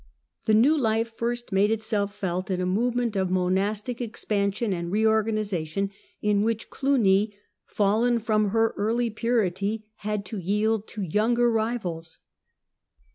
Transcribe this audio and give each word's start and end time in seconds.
The 0.45 0.55
new 0.55 0.75
life 0.75 1.13
first 1.15 1.51
made 1.51 1.69
itself 1.69 2.15
felt 2.15 2.49
in 2.49 2.59
a 2.59 2.65
movement 2.65 3.15
of 3.15 3.29
monastic 3.29 4.01
expansion 4.01 4.73
and 4.73 4.91
reorganization 4.91 5.91
in 6.23 6.41
which 6.41 6.71
Cluny, 6.71 7.19
Monastic 7.27 7.37
fallen 7.67 8.17
from 8.17 8.49
her 8.49 8.73
early 8.77 9.11
purity, 9.11 9.91
had 9.97 10.25
to 10.25 10.39
yield 10.39 10.87
to 10.87 11.03
younger 11.03 11.51
rivals. 11.51 12.17